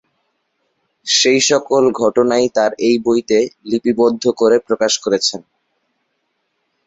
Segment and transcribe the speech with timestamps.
[1.07, 5.41] সেই সকল ঘটনাই তার এই বইতে লিপিবদ্ধ করে প্রকাশ করেছেন।